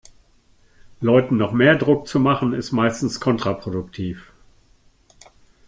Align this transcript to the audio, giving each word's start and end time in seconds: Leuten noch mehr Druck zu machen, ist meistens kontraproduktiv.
Leuten 0.99 1.37
noch 1.37 1.51
mehr 1.51 1.75
Druck 1.75 2.07
zu 2.07 2.19
machen, 2.19 2.53
ist 2.53 2.71
meistens 2.71 3.19
kontraproduktiv. 3.19 4.31